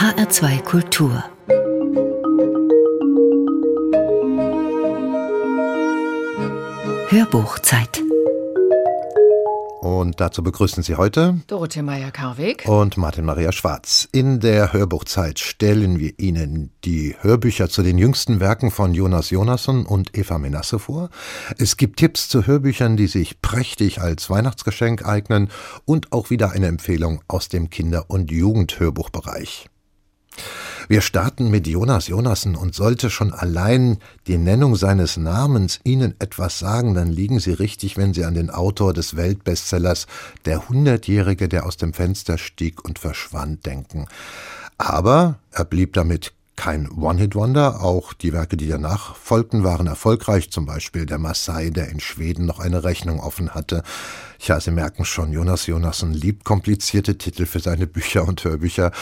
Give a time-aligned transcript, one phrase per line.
[0.00, 1.22] HR2 Kultur
[7.10, 8.02] Hörbuchzeit
[9.82, 14.08] und dazu begrüßen Sie heute Dorothee Meyer-Karweg und Martin Maria Schwarz.
[14.12, 19.84] In der Hörbuchzeit stellen wir Ihnen die Hörbücher zu den jüngsten Werken von Jonas Jonasson
[19.84, 21.10] und Eva Menasse vor.
[21.58, 25.50] Es gibt Tipps zu Hörbüchern, die sich prächtig als Weihnachtsgeschenk eignen
[25.84, 29.68] und auch wieder eine Empfehlung aus dem Kinder- und Jugendhörbuchbereich.
[30.90, 36.58] Wir starten mit Jonas Jonassen und sollte schon allein die Nennung seines Namens Ihnen etwas
[36.58, 40.08] sagen, dann liegen Sie richtig, wenn Sie an den Autor des Weltbestsellers
[40.46, 44.06] Der Hundertjährige, der aus dem Fenster stieg und verschwand, denken.
[44.78, 50.66] Aber er blieb damit kein One-Hit-Wonder, auch die Werke, die danach folgten, waren erfolgreich, zum
[50.66, 53.82] Beispiel der Maasai, der in Schweden noch eine Rechnung offen hatte.
[54.40, 58.92] Ja, Sie merken schon, Jonas Jonassen liebt komplizierte Titel für seine Bücher und Hörbücher.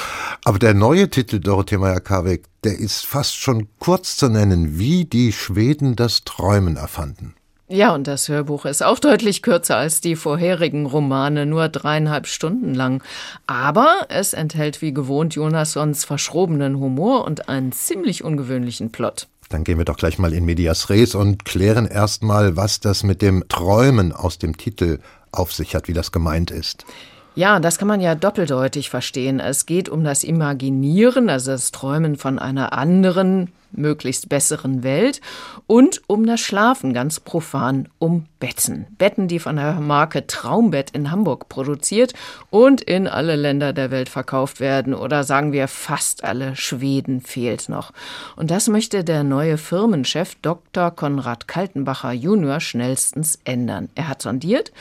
[0.44, 5.32] Aber der neue Titel Dorothee Meyer-Karweg, der ist fast schon kurz zu nennen, wie die
[5.32, 7.34] Schweden das Träumen erfanden.
[7.70, 12.74] Ja, und das Hörbuch ist auch deutlich kürzer als die vorherigen Romane, nur dreieinhalb Stunden
[12.74, 13.02] lang.
[13.46, 19.28] Aber es enthält wie gewohnt Jonassons verschrobenen Humor und einen ziemlich ungewöhnlichen Plot.
[19.50, 23.20] Dann gehen wir doch gleich mal in Medias Res und klären erstmal, was das mit
[23.20, 24.98] dem Träumen aus dem Titel
[25.30, 26.86] auf sich hat, wie das gemeint ist.
[27.34, 29.40] Ja, das kann man ja doppeldeutig verstehen.
[29.40, 35.20] Es geht um das Imaginieren, also das Träumen von einer anderen, möglichst besseren Welt
[35.66, 38.86] und um das Schlafen ganz profan um Betten.
[38.98, 42.14] Betten, die von der Marke Traumbett in Hamburg produziert
[42.50, 47.68] und in alle Länder der Welt verkauft werden oder sagen wir fast alle Schweden fehlt
[47.68, 47.92] noch.
[48.36, 50.90] Und das möchte der neue Firmenchef Dr.
[50.90, 53.88] Konrad Kaltenbacher Junior schnellstens ändern.
[53.94, 54.72] Er hat sondiert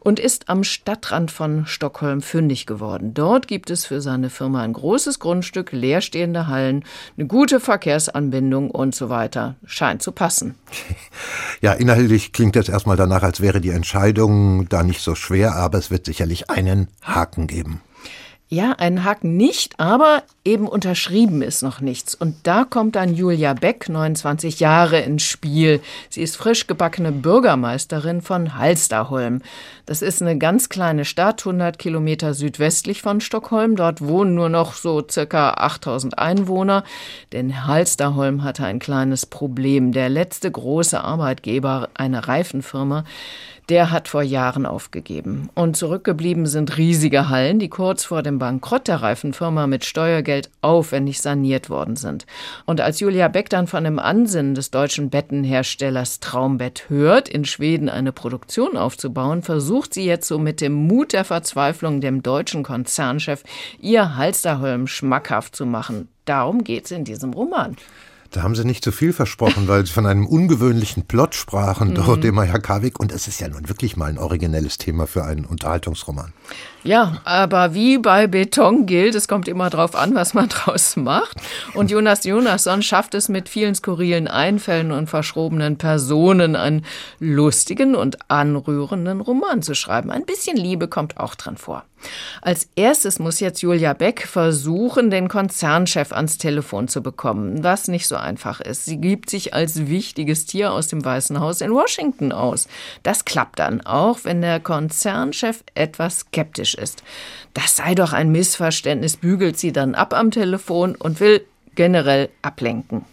[0.00, 3.14] und ist am Stadtrand von Stockholm fündig geworden.
[3.14, 6.84] Dort gibt es für seine Firma ein großes Grundstück, leerstehende Hallen,
[7.16, 9.56] eine gute Verkehrsanbindung Anbindung und so weiter.
[9.64, 10.54] Scheint zu passen.
[11.62, 15.78] Ja, inhaltlich klingt das erstmal danach, als wäre die Entscheidung da nicht so schwer, aber
[15.78, 17.80] es wird sicherlich einen Haken geben.
[18.48, 22.14] Ja, einen Haken nicht, aber eben unterschrieben ist noch nichts.
[22.14, 25.80] Und da kommt dann Julia Beck, 29 Jahre, ins Spiel.
[26.10, 29.42] Sie ist frisch gebackene Bürgermeisterin von Halsterholm.
[29.84, 33.74] Das ist eine ganz kleine Stadt, 100 Kilometer südwestlich von Stockholm.
[33.74, 36.84] Dort wohnen nur noch so circa 8000 Einwohner.
[37.32, 39.90] Denn Halsterholm hatte ein kleines Problem.
[39.90, 43.02] Der letzte große Arbeitgeber, eine Reifenfirma,
[43.68, 45.48] der hat vor Jahren aufgegeben.
[45.54, 51.20] Und zurückgeblieben sind riesige Hallen, die kurz vor dem Bankrott der Reifenfirma mit Steuergeld aufwendig
[51.20, 52.26] saniert worden sind.
[52.64, 57.88] Und als Julia Beck dann von dem Ansinnen des deutschen Bettenherstellers Traumbett hört, in Schweden
[57.88, 63.42] eine Produktion aufzubauen, versucht sie jetzt so mit dem Mut der Verzweiflung dem deutschen Konzernchef
[63.80, 66.08] ihr Halsterholm schmackhaft zu machen.
[66.24, 67.76] Darum geht's in diesem Roman.
[68.36, 71.94] Da haben sie nicht zu viel versprochen, weil sie von einem ungewöhnlichen Plot sprachen, mhm.
[71.94, 73.00] Dorothee Meyer-Karwig.
[73.00, 76.34] Und es ist ja nun wirklich mal ein originelles Thema für einen Unterhaltungsroman.
[76.86, 81.36] Ja, aber wie bei Beton gilt, es kommt immer drauf an, was man draus macht.
[81.74, 86.84] Und Jonas Jonasson schafft es mit vielen skurrilen Einfällen und verschrobenen Personen, einen
[87.18, 90.12] lustigen und anrührenden Roman zu schreiben.
[90.12, 91.82] Ein bisschen Liebe kommt auch dran vor.
[92.42, 98.06] Als erstes muss jetzt Julia Beck versuchen, den Konzernchef ans Telefon zu bekommen, was nicht
[98.06, 98.84] so einfach ist.
[98.84, 102.68] Sie gibt sich als wichtiges Tier aus dem Weißen Haus in Washington aus.
[103.02, 107.02] Das klappt dann auch, wenn der Konzernchef etwas skeptisch ist.
[107.54, 111.44] Das sei doch ein Missverständnis, bügelt sie dann ab am Telefon und will
[111.74, 113.04] generell ablenken.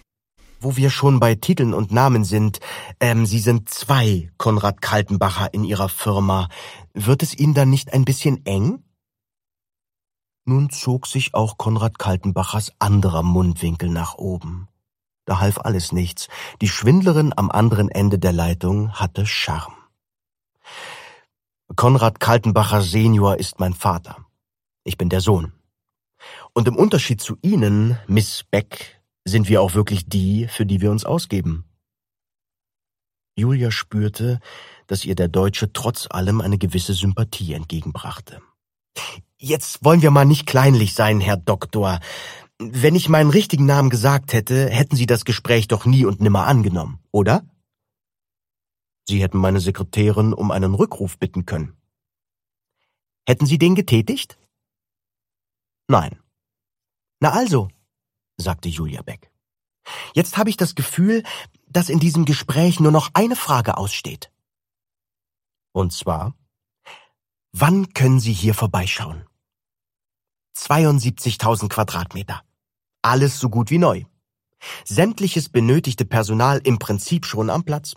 [0.60, 2.60] Wo wir schon bei Titeln und Namen sind,
[3.02, 6.48] ähm, Sie sind zwei Konrad Kaltenbacher in Ihrer Firma.
[6.94, 8.82] Wird es Ihnen dann nicht ein bisschen eng?
[10.46, 14.70] Nun zog sich auch Konrad Kaltenbachers anderer Mundwinkel nach oben.
[15.26, 16.28] Da half alles nichts.
[16.62, 19.83] Die Schwindlerin am anderen Ende der Leitung hatte Charme.
[21.76, 24.26] Konrad Kaltenbacher Senior ist mein Vater.
[24.84, 25.54] Ich bin der Sohn.
[26.54, 30.92] Und im Unterschied zu Ihnen, Miss Beck, sind wir auch wirklich die, für die wir
[30.92, 31.66] uns ausgeben.
[33.36, 34.40] Julia spürte,
[34.88, 38.42] dass ihr der Deutsche trotz allem eine gewisse Sympathie entgegenbrachte.
[39.38, 42.00] Jetzt wollen wir mal nicht kleinlich sein, Herr Doktor.
[42.60, 46.46] Wenn ich meinen richtigen Namen gesagt hätte, hätten Sie das Gespräch doch nie und nimmer
[46.46, 47.44] angenommen, oder?
[49.08, 51.78] Sie hätten meine Sekretärin um einen Rückruf bitten können.
[53.28, 54.38] Hätten Sie den getätigt?
[55.88, 56.20] Nein.
[57.20, 57.70] Na also,
[58.38, 59.32] sagte Julia Beck.
[60.14, 61.24] Jetzt habe ich das Gefühl,
[61.68, 64.32] dass in diesem Gespräch nur noch eine Frage aussteht.
[65.74, 66.36] Und zwar,
[67.52, 69.26] wann können Sie hier vorbeischauen?
[70.56, 72.44] 72.000 Quadratmeter.
[73.02, 74.04] Alles so gut wie neu.
[74.86, 77.96] Sämtliches benötigte Personal im Prinzip schon am Platz.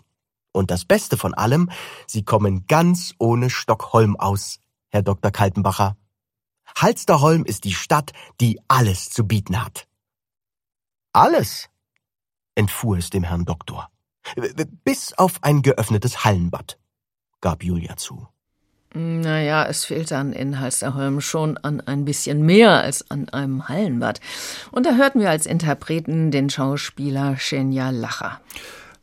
[0.57, 1.69] Und das Beste von allem,
[2.07, 4.59] Sie kommen ganz ohne Stockholm aus,
[4.89, 5.31] Herr Dr.
[5.31, 5.95] Kaltenbacher.
[6.75, 8.11] Halsterholm ist die Stadt,
[8.41, 9.87] die alles zu bieten hat.
[11.13, 11.69] Alles,
[12.55, 13.89] entfuhr es dem Herrn Doktor.
[14.83, 16.77] Bis auf ein geöffnetes Hallenbad,
[17.39, 18.27] gab Julia zu.
[18.93, 24.21] Naja, es fehlt dann in Halsterholm schon an ein bisschen mehr als an einem Hallenbad.
[24.71, 28.41] Und da hörten wir als Interpreten den Schauspieler Shenya Lacher.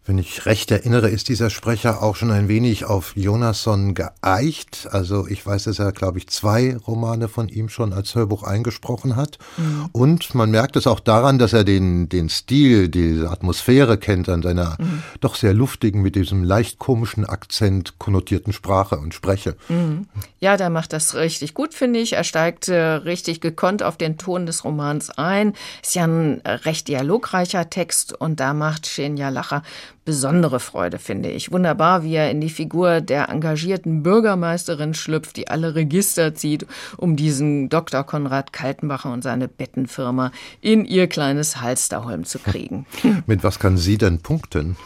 [0.07, 4.87] Wenn ich recht erinnere, ist dieser Sprecher auch schon ein wenig auf Jonasson geeicht.
[4.91, 9.17] Also ich weiß, dass er, glaube ich, zwei Romane von ihm schon als Hörbuch eingesprochen
[9.17, 9.39] hat.
[9.57, 9.89] Mhm.
[9.93, 14.43] Und man merkt es auch daran, dass er den, den Stil, diese Atmosphäre kennt an
[14.43, 15.03] seiner mhm.
[15.21, 19.57] doch sehr luftigen, mit diesem leicht komischen Akzent konnotierten Sprache und Spreche.
[19.71, 20.07] Mhm.
[20.39, 22.13] Ja, der macht das richtig gut, finde ich.
[22.13, 25.55] Er steigt äh, richtig gekonnt auf den Ton des Romans ein.
[25.83, 29.63] Ist ja ein recht dialogreicher Text und da macht Shenya Lacher
[30.05, 31.51] besondere Freude, finde ich.
[31.53, 36.67] Wunderbar, wie er in die Figur der engagierten Bürgermeisterin schlüpft, die alle Register zieht,
[36.97, 38.05] um diesen Dr.
[38.05, 40.31] Konrad Kaltenbacher und seine Bettenfirma
[40.61, 42.87] in ihr kleines Halsterholm zu kriegen.
[43.27, 44.77] Mit was kann sie denn punkten?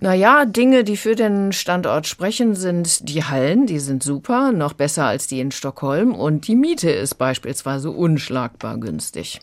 [0.00, 5.06] Naja, Dinge, die für den Standort sprechen, sind die Hallen, die sind super, noch besser
[5.06, 9.40] als die in Stockholm und die Miete ist beispielsweise unschlagbar günstig.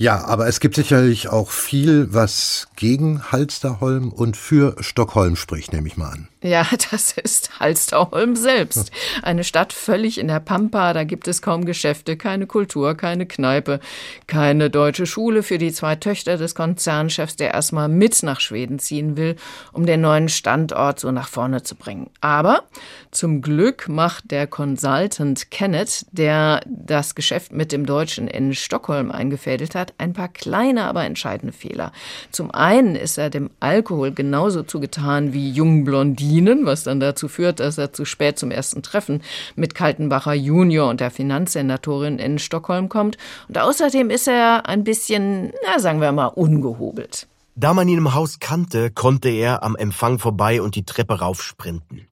[0.00, 5.88] Ja, aber es gibt sicherlich auch viel, was gegen Halsterholm und für Stockholm spricht, nehme
[5.88, 6.28] ich mal an.
[6.42, 8.90] Ja, das ist Halsterholm selbst.
[9.22, 13.80] Eine Stadt völlig in der Pampa, da gibt es kaum Geschäfte, keine Kultur, keine Kneipe,
[14.26, 19.16] keine deutsche Schule für die zwei Töchter des Konzernchefs, der erstmal mit nach Schweden ziehen
[19.16, 19.36] will,
[19.72, 22.10] um den neuen Standort so nach vorne zu bringen.
[22.20, 22.64] Aber
[23.10, 29.74] zum Glück macht der Consultant Kenneth, der das Geschäft mit dem Deutschen in Stockholm eingefädelt
[29.74, 31.92] hat, ein paar kleine, aber entscheidende Fehler.
[32.30, 36.29] Zum einen ist er dem Alkohol genauso zugetan wie jungen Blondinen,
[36.64, 39.22] was dann dazu führt, dass er zu spät zum ersten Treffen
[39.56, 43.18] mit Kaltenbacher Junior und der Finanzsenatorin in Stockholm kommt.
[43.48, 47.26] Und außerdem ist er ein bisschen, na, sagen wir mal, ungehobelt.
[47.56, 52.06] Da man ihn im Haus kannte, konnte er am Empfang vorbei und die Treppe raufsprinten.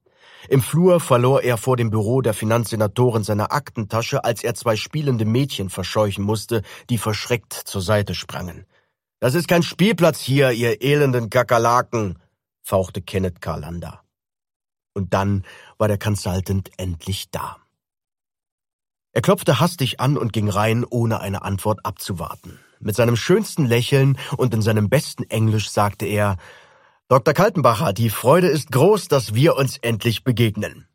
[0.47, 5.25] Im Flur verlor er vor dem Büro der Finanzsenatorin seine Aktentasche, als er zwei spielende
[5.25, 8.65] Mädchen verscheuchen musste, die verschreckt zur Seite sprangen.
[9.19, 12.19] Das ist kein Spielplatz hier, ihr elenden Kakerlaken,
[12.63, 14.01] fauchte Kenneth Carlander.
[14.99, 15.45] Und dann
[15.77, 17.55] war der Consultant endlich da.
[19.13, 22.59] Er klopfte hastig an und ging rein, ohne eine Antwort abzuwarten.
[22.81, 26.35] Mit seinem schönsten Lächeln und in seinem besten Englisch sagte er,
[27.07, 27.33] Dr.
[27.33, 30.85] Kaltenbacher, die Freude ist groß, dass wir uns endlich begegnen.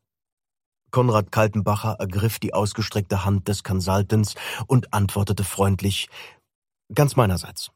[0.91, 4.35] Konrad Kaltenbacher ergriff die ausgestreckte Hand des Consultants
[4.67, 6.11] und antwortete freundlich,
[6.95, 7.71] ganz meinerseits.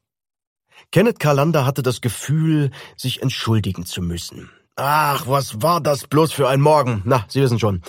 [0.91, 4.51] Kenneth Carlander hatte das Gefühl, sich entschuldigen zu müssen.
[4.81, 7.01] Ach, was war das bloß für ein Morgen?
[7.03, 7.81] Na, Sie wissen schon.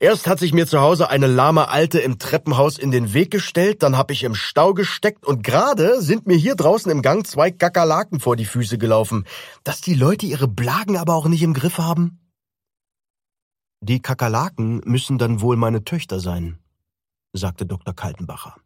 [0.00, 3.84] Erst hat sich mir zu Hause eine lahme Alte im Treppenhaus in den Weg gestellt,
[3.84, 7.52] dann hab ich im Stau gesteckt und gerade sind mir hier draußen im Gang zwei
[7.52, 9.24] Kakerlaken vor die Füße gelaufen.
[9.62, 12.18] Dass die Leute ihre Blagen aber auch nicht im Griff haben?
[13.80, 16.58] Die Kakerlaken müssen dann wohl meine Töchter sein,
[17.34, 17.94] sagte Dr.
[17.94, 18.56] Kaltenbacher.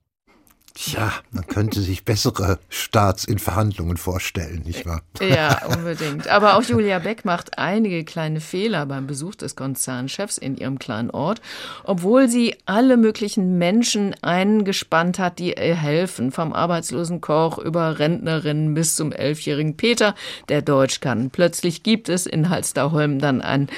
[0.74, 5.02] Tja, man könnte sich bessere Starts in Verhandlungen vorstellen, nicht wahr?
[5.20, 6.28] Ja, unbedingt.
[6.28, 11.10] Aber auch Julia Beck macht einige kleine Fehler beim Besuch des Konzernchefs in ihrem kleinen
[11.10, 11.40] Ort,
[11.84, 18.72] obwohl sie alle möglichen Menschen eingespannt hat, die ihr helfen, vom arbeitslosen Koch über Rentnerinnen
[18.74, 20.14] bis zum elfjährigen Peter,
[20.48, 21.30] der Deutsch kann.
[21.30, 23.68] Plötzlich gibt es in Halsterholm dann ein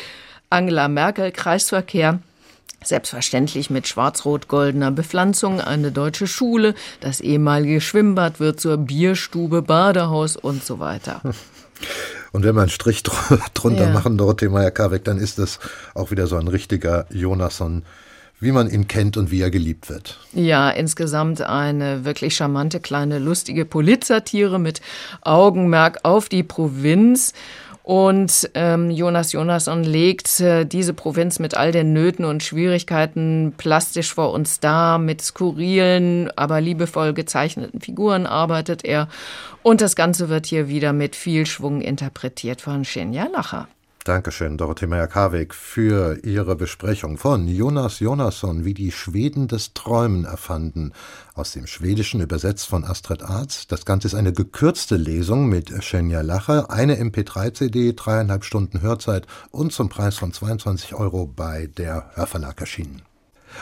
[0.51, 2.21] Angela Merkel Kreisverkehr
[2.85, 10.65] Selbstverständlich mit schwarz-rot-goldener Bepflanzung, eine deutsche Schule, das ehemalige Schwimmbad wird zur Bierstube, Badehaus und
[10.65, 11.21] so weiter.
[12.33, 13.03] Und wenn wir einen Strich
[13.55, 13.93] drunter ja.
[13.93, 15.61] machen, Dorothee Meyer-Karbeck, dann ist das
[15.95, 17.83] auch wieder so ein richtiger Jonasson,
[18.41, 20.19] wie man ihn kennt und wie er geliebt wird.
[20.33, 24.81] Ja, insgesamt eine wirklich charmante, kleine, lustige Politsatire mit
[25.21, 27.35] Augenmerk auf die Provinz
[27.83, 34.15] und ähm, Jonas Jonasson legt äh, diese Provinz mit all den Nöten und Schwierigkeiten plastisch
[34.15, 34.99] vor uns dar.
[34.99, 39.09] Mit skurrilen, aber liebevoll gezeichneten Figuren arbeitet er.
[39.63, 43.67] Und das Ganze wird hier wieder mit viel Schwung interpretiert von Shenja Lacher.
[44.05, 50.93] Dankeschön, Dorothee Meyer-Karweg, für Ihre Besprechung von Jonas Jonasson, wie die Schweden das Träumen erfanden,
[51.35, 53.69] aus dem Schwedischen übersetzt von Astrid Arz.
[53.69, 59.73] Das Ganze ist eine gekürzte Lesung mit Schenja Lache, eine MP3-CD, dreieinhalb Stunden Hörzeit und
[59.73, 63.03] zum Preis von 22 Euro bei der Hörverlag erschienen.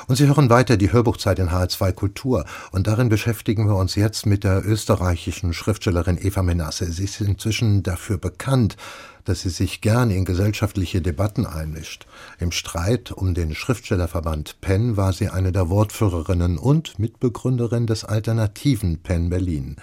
[0.07, 2.45] Und Sie hören weiter die Hörbuchzeit in HR2 Kultur.
[2.73, 6.91] Und darin beschäftigen wir uns jetzt mit der österreichischen Schriftstellerin Eva Menasse.
[6.93, 8.77] Sie ist inzwischen dafür bekannt,
[9.25, 12.07] dass sie sich gern in gesellschaftliche Debatten einmischt.
[12.39, 18.99] Im Streit um den Schriftstellerverband Penn war sie eine der Wortführerinnen und Mitbegründerin des alternativen
[18.99, 19.77] Penn Berlin.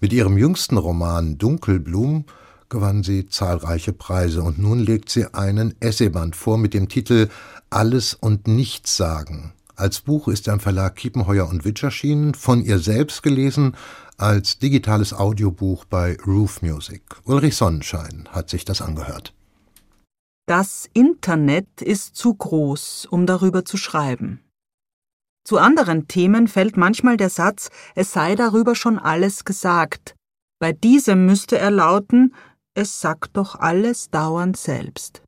[0.00, 2.24] Mit ihrem jüngsten Roman Dunkelblum
[2.68, 7.28] gewann sie zahlreiche Preise und nun legt sie einen Essayband vor mit dem Titel
[7.70, 9.52] Alles und Nichts sagen.
[9.78, 13.76] Als Buch ist er im Verlag Kiepenheuer und Witsch erschienen, von ihr selbst gelesen
[14.18, 17.02] als digitales Audiobuch bei Roof Music.
[17.24, 19.32] Ulrich Sonnenschein hat sich das angehört.
[20.46, 24.40] Das Internet ist zu groß, um darüber zu schreiben.
[25.44, 30.16] Zu anderen Themen fällt manchmal der Satz, es sei darüber schon alles gesagt.
[30.58, 32.34] Bei diesem müsste er lauten,
[32.74, 35.22] es sagt doch alles dauernd selbst.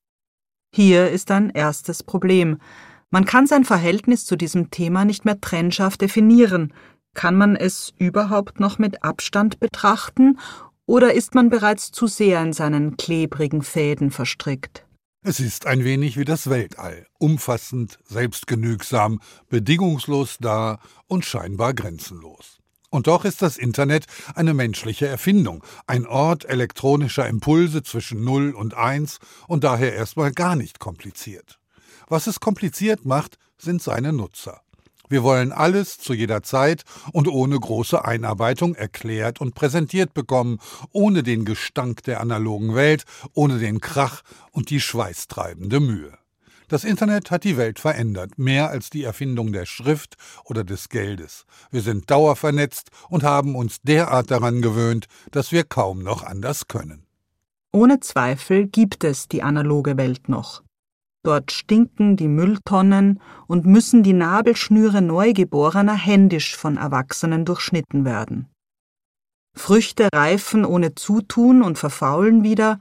[0.75, 2.59] Hier ist ein erstes Problem.
[3.11, 6.73] Man kann sein Verhältnis zu diesem Thema nicht mehr trennscharf definieren.
[7.15, 10.39] Kann man es überhaupt noch mit Abstand betrachten,
[10.87, 14.87] oder ist man bereits zu sehr in seinen klebrigen Fäden verstrickt?
[15.23, 22.59] Es ist ein wenig wie das Weltall, umfassend, selbstgenügsam, bedingungslos da und scheinbar grenzenlos.
[22.89, 28.75] Und doch ist das Internet eine menschliche Erfindung, ein Ort elektronischer Impulse zwischen Null und
[28.75, 31.61] Eins und daher erstmal gar nicht kompliziert.
[32.09, 34.63] Was es kompliziert macht, sind seine Nutzer.
[35.11, 40.59] Wir wollen alles zu jeder Zeit und ohne große Einarbeitung erklärt und präsentiert bekommen,
[40.93, 43.03] ohne den Gestank der analogen Welt,
[43.35, 46.17] ohne den Krach und die schweißtreibende Mühe.
[46.69, 50.15] Das Internet hat die Welt verändert, mehr als die Erfindung der Schrift
[50.45, 51.45] oder des Geldes.
[51.73, 57.05] Wir sind dauervernetzt und haben uns derart daran gewöhnt, dass wir kaum noch anders können.
[57.73, 60.63] Ohne Zweifel gibt es die analoge Welt noch.
[61.23, 68.49] Dort stinken die Mülltonnen und müssen die Nabelschnüre Neugeborener händisch von Erwachsenen durchschnitten werden.
[69.55, 72.79] Früchte reifen ohne Zutun und verfaulen wieder,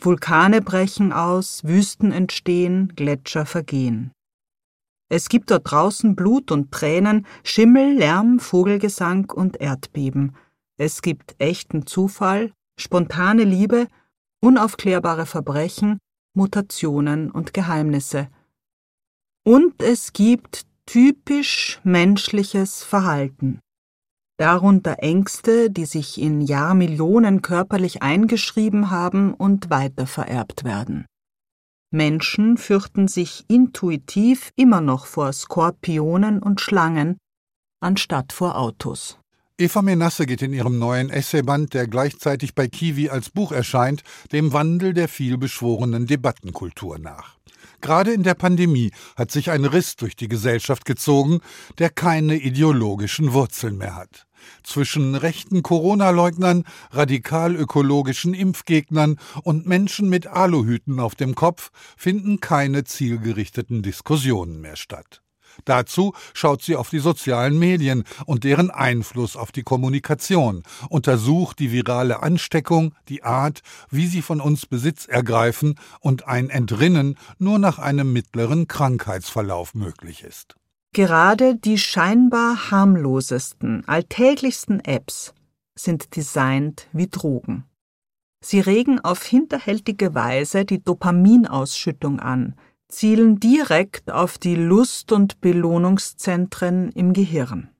[0.00, 4.12] Vulkane brechen aus, Wüsten entstehen, Gletscher vergehen.
[5.10, 10.36] Es gibt dort draußen Blut und Tränen, Schimmel, Lärm, Vogelgesang und Erdbeben.
[10.76, 13.88] Es gibt echten Zufall, spontane Liebe,
[14.40, 15.98] unaufklärbare Verbrechen,
[16.34, 18.28] Mutationen und Geheimnisse.
[19.44, 23.60] Und es gibt typisch menschliches Verhalten
[24.38, 31.06] darunter Ängste, die sich in Jahrmillionen körperlich eingeschrieben haben und weitervererbt werden.
[31.90, 37.18] Menschen fürchten sich intuitiv immer noch vor Skorpionen und Schlangen,
[37.80, 39.18] anstatt vor Autos.
[39.60, 44.52] Eva Menasse geht in ihrem neuen Essayband, der gleichzeitig bei Kiwi als Buch erscheint, dem
[44.52, 47.36] Wandel der vielbeschworenen Debattenkultur nach.
[47.80, 51.40] Gerade in der Pandemie hat sich ein Riss durch die Gesellschaft gezogen,
[51.78, 54.28] der keine ideologischen Wurzeln mehr hat
[54.62, 63.82] zwischen rechten Corona-Leugnern, radikal-ökologischen Impfgegnern und Menschen mit Aluhüten auf dem Kopf finden keine zielgerichteten
[63.82, 65.22] Diskussionen mehr statt.
[65.64, 71.72] Dazu schaut sie auf die sozialen Medien und deren Einfluss auf die Kommunikation, untersucht die
[71.72, 73.60] virale Ansteckung, die Art,
[73.90, 80.22] wie sie von uns Besitz ergreifen und ein Entrinnen nur nach einem mittleren Krankheitsverlauf möglich
[80.22, 80.56] ist.
[80.92, 85.34] Gerade die scheinbar harmlosesten, alltäglichsten Apps
[85.78, 87.64] sind designt wie Drogen.
[88.40, 92.54] Sie regen auf hinterhältige Weise die Dopaminausschüttung an,
[92.88, 97.70] zielen direkt auf die Lust- und Belohnungszentren im Gehirn.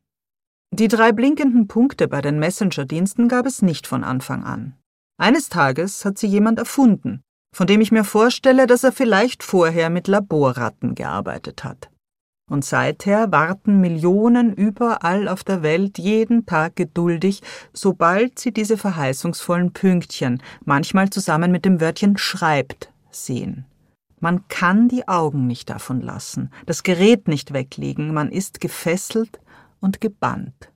[0.71, 4.75] Die drei blinkenden Punkte bei den Messenger-Diensten gab es nicht von Anfang an.
[5.19, 7.23] Eines Tages hat sie jemand erfunden,
[7.55, 11.91] von dem ich mir vorstelle, dass er vielleicht vorher mit Laborratten gearbeitet hat.
[12.51, 19.73] Und seither warten Millionen überall auf der Welt jeden Tag geduldig, sobald sie diese verheißungsvollen
[19.73, 23.67] Pünktchen, manchmal zusammen mit dem Wörtchen schreibt, sehen.
[24.21, 29.41] Man kann die Augen nicht davon lassen, das Gerät nicht weglegen, man ist gefesselt
[29.81, 30.73] und gebannt.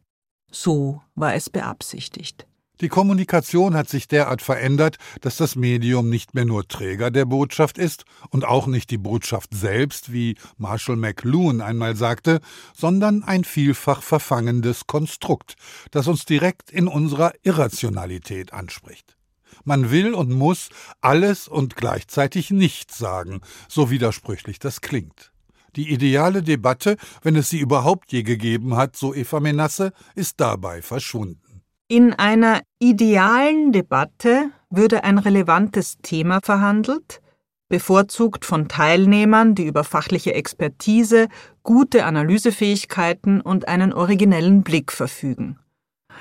[0.50, 2.46] So war es beabsichtigt.
[2.80, 7.78] Die Kommunikation hat sich derart verändert, dass das Medium nicht mehr nur Träger der Botschaft
[7.78, 12.40] ist und auch nicht die Botschaft selbst, wie Marshall McLuhan einmal sagte,
[12.74, 15.54] sondern ein vielfach verfangendes Konstrukt,
[15.92, 19.16] das uns direkt in unserer Irrationalität anspricht.
[19.64, 25.32] Man will und muss alles und gleichzeitig nichts sagen, so widersprüchlich das klingt.
[25.76, 30.82] Die ideale Debatte, wenn es sie überhaupt je gegeben hat, so Eva Menasse, ist dabei
[30.82, 31.62] verschwunden.
[31.88, 37.20] In einer idealen Debatte würde ein relevantes Thema verhandelt,
[37.68, 41.28] bevorzugt von Teilnehmern, die über fachliche Expertise,
[41.62, 45.58] gute Analysefähigkeiten und einen originellen Blick verfügen.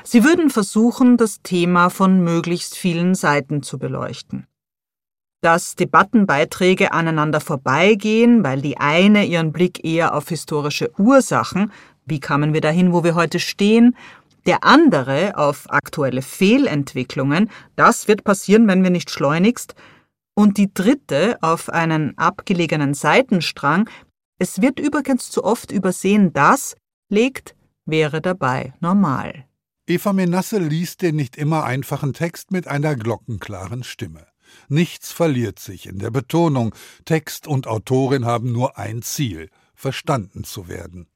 [0.03, 4.48] Sie würden versuchen, das Thema von möglichst vielen Seiten zu beleuchten.
[5.41, 11.72] Dass Debattenbeiträge aneinander vorbeigehen, weil die eine ihren Blick eher auf historische Ursachen,
[12.05, 13.96] wie kamen wir dahin, wo wir heute stehen,
[14.46, 19.75] der andere auf aktuelle Fehlentwicklungen, das wird passieren, wenn wir nicht schleunigst,
[20.34, 23.89] und die dritte auf einen abgelegenen Seitenstrang,
[24.39, 26.75] es wird übrigens zu oft übersehen, dass,
[27.10, 27.55] legt,
[27.86, 29.46] wäre dabei normal.
[29.91, 34.25] Eva Menasse liest den nicht immer einfachen Text mit einer glockenklaren Stimme.
[34.69, 40.69] Nichts verliert sich in der Betonung, Text und Autorin haben nur ein Ziel, verstanden zu
[40.69, 41.07] werden.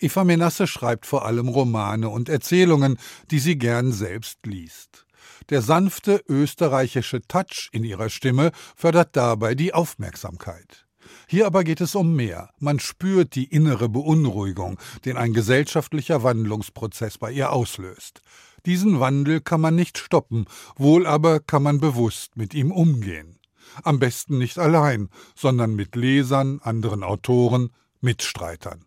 [0.00, 2.98] Eva Menasse schreibt vor allem Romane und Erzählungen,
[3.30, 5.06] die sie gern selbst liest.
[5.48, 10.85] Der sanfte österreichische Touch in ihrer Stimme fördert dabei die Aufmerksamkeit.
[11.28, 12.50] Hier aber geht es um mehr.
[12.60, 18.22] Man spürt die innere Beunruhigung, den ein gesellschaftlicher Wandlungsprozess bei ihr auslöst.
[18.64, 23.38] Diesen Wandel kann man nicht stoppen, wohl aber kann man bewusst mit ihm umgehen.
[23.82, 28.84] Am besten nicht allein, sondern mit Lesern, anderen Autoren, Mitstreitern.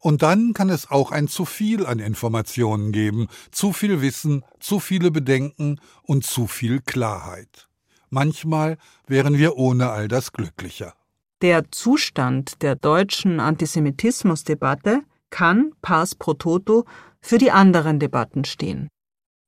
[0.00, 4.80] Und dann kann es auch ein zu viel an Informationen geben, zu viel Wissen, zu
[4.80, 7.68] viele Bedenken und zu viel Klarheit.
[8.10, 10.94] Manchmal wären wir ohne all das glücklicher.
[11.40, 16.84] Der Zustand der deutschen Antisemitismusdebatte kann pars pro toto
[17.20, 18.88] für die anderen Debatten stehen.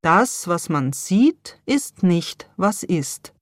[0.02, 3.34] Das, was man sieht, ist nicht, was ist.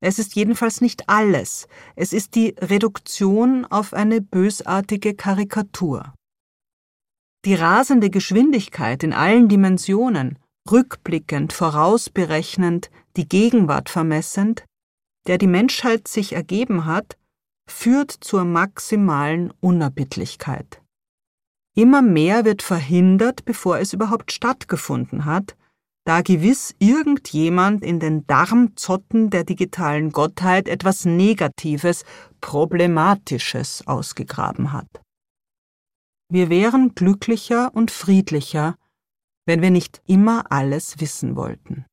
[0.00, 1.68] Es ist jedenfalls nicht alles.
[1.94, 6.12] Es ist die Reduktion auf eine bösartige Karikatur.
[7.44, 14.64] Die rasende Geschwindigkeit in allen Dimensionen, rückblickend, vorausberechnend, die Gegenwart vermessend,
[15.28, 17.16] der die Menschheit sich ergeben hat,
[17.66, 20.82] führt zur maximalen Unerbittlichkeit.
[21.74, 25.56] Immer mehr wird verhindert, bevor es überhaupt stattgefunden hat,
[26.04, 32.04] da gewiss irgendjemand in den Darmzotten der digitalen Gottheit etwas Negatives,
[32.40, 35.00] Problematisches ausgegraben hat.
[36.28, 38.76] Wir wären glücklicher und friedlicher,
[39.46, 41.84] wenn wir nicht immer alles wissen wollten.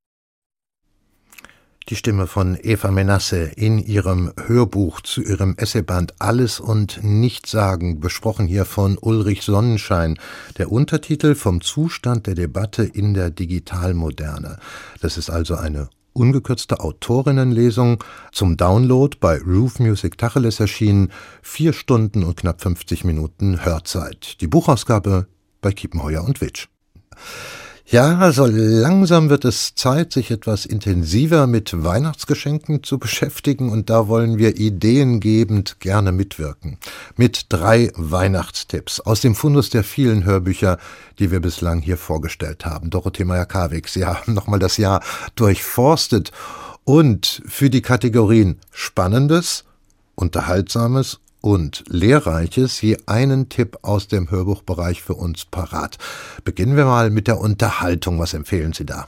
[1.90, 8.46] Die Stimme von Eva Menasse in ihrem Hörbuch zu ihrem Essayband Alles und Nichtsagen, besprochen
[8.46, 10.16] hier von Ulrich Sonnenschein.
[10.56, 14.60] Der Untertitel vom Zustand der Debatte in der Digitalmoderne.
[15.00, 21.10] Das ist also eine ungekürzte Autorinnenlesung zum Download bei Roof Music Tacheles erschienen,
[21.42, 24.40] vier Stunden und knapp 50 Minuten Hörzeit.
[24.40, 25.26] Die Buchausgabe
[25.60, 26.68] bei Kiepenheuer und Witsch.
[27.92, 34.06] Ja, also langsam wird es Zeit, sich etwas intensiver mit Weihnachtsgeschenken zu beschäftigen und da
[34.06, 36.78] wollen wir ideengebend gerne mitwirken.
[37.16, 40.78] Mit drei Weihnachtstipps aus dem Fundus der vielen Hörbücher,
[41.18, 42.90] die wir bislang hier vorgestellt haben.
[42.90, 45.02] Dorothee Meyer-Karwig, Sie haben nochmal das Jahr
[45.34, 46.30] durchforstet
[46.84, 49.64] und für die Kategorien Spannendes,
[50.14, 55.98] Unterhaltsames und Lehrreiches je einen Tipp aus dem Hörbuchbereich für uns parat.
[56.44, 58.18] Beginnen wir mal mit der Unterhaltung.
[58.18, 59.06] Was empfehlen Sie da?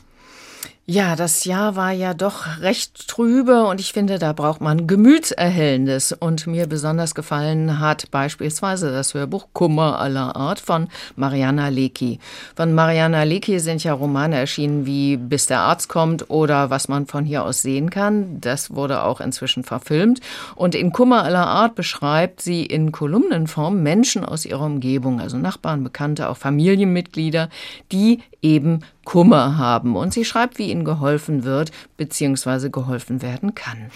[0.84, 6.10] Ja, das Jahr war ja doch recht trübe und ich finde, da braucht man Gemütserhellendes.
[6.10, 12.18] Und mir besonders gefallen hat beispielsweise das Hörbuch Kummer aller Art von Mariana Lecki.
[12.56, 17.06] Von Mariana Lecki sind ja Romane erschienen wie Bis der Arzt kommt oder Was man
[17.06, 18.40] von hier aus sehen kann.
[18.40, 20.18] Das wurde auch inzwischen verfilmt.
[20.56, 25.84] Und in Kummer aller Art beschreibt sie in Kolumnenform Menschen aus ihrer Umgebung, also Nachbarn,
[25.84, 27.50] Bekannte, auch Familienmitglieder,
[27.92, 29.96] die eben Kummer haben.
[29.96, 33.90] Und sie schreibt, wie ihnen geholfen wird, beziehungsweise geholfen werden kann.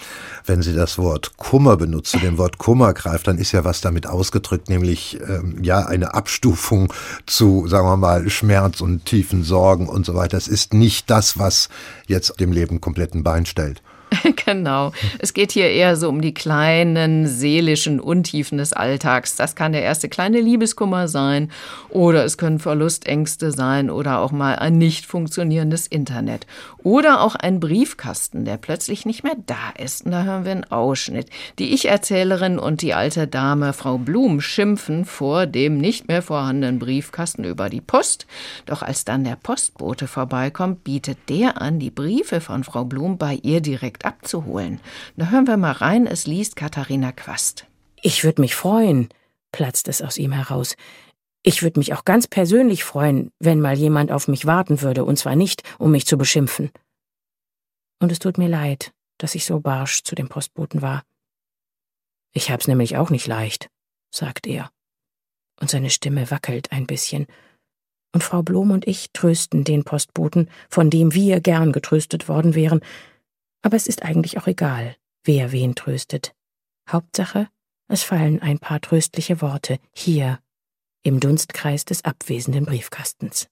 [0.45, 3.81] Wenn sie das Wort Kummer benutzt, zu dem Wort Kummer greift, dann ist ja was
[3.81, 6.93] damit ausgedrückt, nämlich ähm, ja eine Abstufung
[7.25, 10.37] zu, sagen wir mal, Schmerz und tiefen Sorgen und so weiter.
[10.37, 11.69] Es ist nicht das, was
[12.07, 13.81] jetzt dem Leben kompletten Bein stellt.
[14.45, 14.91] genau.
[15.19, 19.35] Es geht hier eher so um die kleinen seelischen Untiefen des Alltags.
[19.35, 21.51] Das kann der erste kleine Liebeskummer sein
[21.89, 26.47] oder es können Verlustängste sein oder auch mal ein nicht funktionierendes Internet
[26.87, 30.05] oder auch ein Briefkasten, der plötzlich nicht mehr da ist.
[30.05, 31.29] Und da hören wir einen Ausschnitt.
[31.59, 37.43] Die Ich-Erzählerin und die alte Dame Frau Blum schimpfen vor dem nicht mehr vorhandenen Briefkasten
[37.43, 38.25] über die Post.
[38.65, 43.33] Doch als dann der Postbote vorbeikommt, bietet der an, die Briefe von Frau Blum bei
[43.43, 44.79] ihr direkt abzuholen.
[45.17, 47.65] Da hören wir mal rein, es liest Katharina Quast.
[48.01, 49.09] Ich würde mich freuen,
[49.51, 50.77] platzt es aus ihm heraus.
[51.43, 55.17] Ich würde mich auch ganz persönlich freuen, wenn mal jemand auf mich warten würde, und
[55.17, 56.71] zwar nicht, um mich zu beschimpfen.
[57.99, 61.03] Und es tut mir leid, dass ich so barsch zu dem Postboten war.
[62.33, 63.69] Ich hab's nämlich auch nicht leicht,
[64.13, 64.69] sagt er.
[65.59, 67.25] Und seine Stimme wackelt ein bisschen.
[68.13, 72.81] Und Frau Blom und ich trösten den Postboten, von dem wir gern getröstet worden wären.
[73.63, 76.33] Aber es ist eigentlich auch egal, wer wen tröstet.
[76.89, 77.49] Hauptsache,
[77.87, 80.39] es fallen ein paar tröstliche Worte hier
[81.03, 83.47] im Dunstkreis des abwesenden Briefkastens.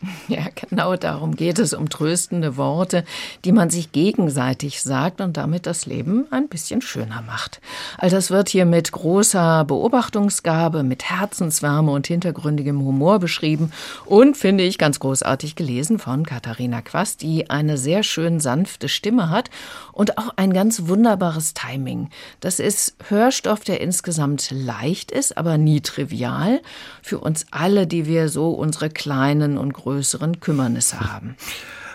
[0.28, 3.04] Ja, genau darum geht es, um tröstende Worte,
[3.44, 7.60] die man sich gegenseitig sagt und damit das Leben ein bisschen schöner macht.
[7.98, 13.72] All das wird hier mit großer Beobachtungsgabe, mit Herzenswärme und hintergründigem Humor beschrieben
[14.04, 19.30] und finde ich ganz großartig gelesen von Katharina Quast, die eine sehr schön sanfte Stimme
[19.30, 19.50] hat
[19.92, 22.10] und auch ein ganz wunderbares Timing.
[22.40, 26.60] Das ist Hörstoff, der insgesamt leicht ist, aber nie trivial
[27.00, 31.36] für uns alle, die wir so unsere kleinen und größeren Kümmernisse haben.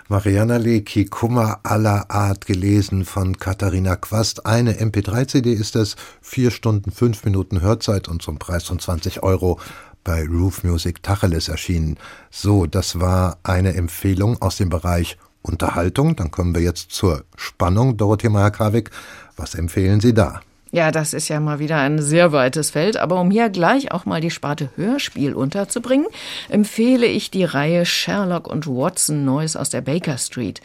[0.08, 4.46] Mariana Lecki, Kummer aller Art gelesen von Katharina Quast.
[4.46, 9.60] Eine MP3-CD ist das, vier Stunden, fünf Minuten Hörzeit und zum Preis von 20 Euro
[10.06, 11.98] bei Roof Music Tacheles erschienen.
[12.30, 16.16] So, das war eine Empfehlung aus dem Bereich Unterhaltung.
[16.16, 17.98] Dann kommen wir jetzt zur Spannung.
[17.98, 18.90] Dorothee Meyer-Karwig,
[19.36, 20.40] was empfehlen Sie da?
[20.74, 24.06] Ja, das ist ja mal wieder ein sehr weites Feld, aber um hier gleich auch
[24.06, 26.08] mal die Sparte Hörspiel unterzubringen,
[26.48, 30.62] empfehle ich die Reihe Sherlock und Watson Neues aus der Baker Street.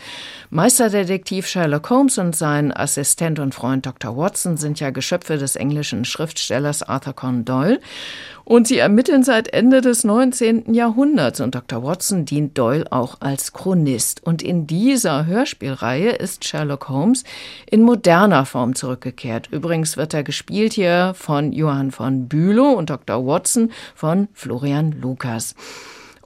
[0.51, 4.17] Meisterdetektiv Sherlock Holmes und sein Assistent und Freund Dr.
[4.17, 7.81] Watson sind ja Geschöpfe des englischen Schriftstellers Arthur Conan Doyle
[8.49, 10.73] und sie ermitteln seit Ende des 19.
[10.73, 11.83] Jahrhunderts und Dr.
[11.83, 14.23] Watson dient Doyle auch als Chronist.
[14.25, 17.25] Und in dieser Hörspielreihe ist Sherlock Holmes
[17.69, 19.49] in moderner Form zurückgekehrt.
[19.51, 23.27] Übrigens wird er gespielt hier von Johann von Bülow und Dr.
[23.27, 25.55] Watson von Florian Lukas.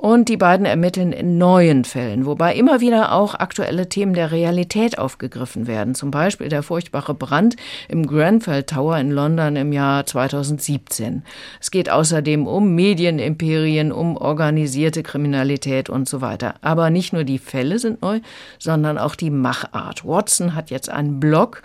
[0.01, 4.99] Und die beiden ermitteln in neuen Fällen, wobei immer wieder auch aktuelle Themen der Realität
[4.99, 5.95] aufgegriffen werden.
[5.95, 7.57] Zum Beispiel der furchtbare Brand
[7.87, 11.23] im Grenfell Tower in London im Jahr 2017.
[11.61, 16.55] Es geht außerdem um Medienimperien, um organisierte Kriminalität und so weiter.
[16.63, 18.21] Aber nicht nur die Fälle sind neu,
[18.59, 20.07] sondern auch die Machart.
[20.07, 21.61] Watson hat jetzt einen Blog,